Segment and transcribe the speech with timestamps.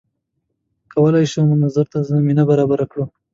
[0.93, 3.05] کولای شو منظور ته زمینه برابره کړي